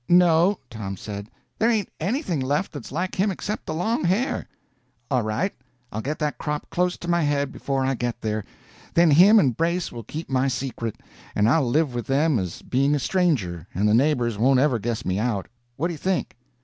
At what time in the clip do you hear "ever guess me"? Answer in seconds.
14.59-15.19